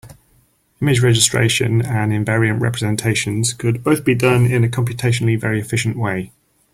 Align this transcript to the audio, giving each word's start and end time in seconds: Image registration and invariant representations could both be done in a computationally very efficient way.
Image 0.81 1.01
registration 1.03 1.85
and 1.85 2.11
invariant 2.11 2.59
representations 2.59 3.53
could 3.53 3.83
both 3.83 4.03
be 4.03 4.15
done 4.15 4.47
in 4.47 4.63
a 4.63 4.67
computationally 4.67 5.39
very 5.39 5.59
efficient 5.61 5.95
way. 5.95 6.31